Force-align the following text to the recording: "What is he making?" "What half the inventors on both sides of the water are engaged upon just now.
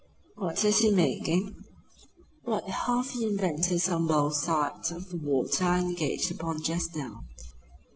"What 0.35 0.65
is 0.65 0.79
he 0.79 0.89
making?" 0.89 1.63
"What 2.41 2.67
half 2.67 3.13
the 3.13 3.27
inventors 3.27 3.87
on 3.87 4.07
both 4.07 4.33
sides 4.33 4.89
of 4.89 5.11
the 5.11 5.17
water 5.17 5.63
are 5.65 5.77
engaged 5.77 6.31
upon 6.31 6.63
just 6.63 6.95
now. 6.95 7.25